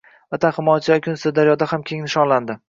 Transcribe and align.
Vatan 0.35 0.55
himoyachilari 0.55 1.03
kuni 1.09 1.21
Sirdaryoda 1.25 1.69
ham 1.75 1.85
keng 1.91 2.03
nishonlandi 2.09 2.59